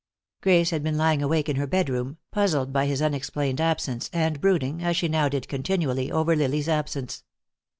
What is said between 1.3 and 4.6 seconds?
in her bedroom, puzzled by his unexplained absence, and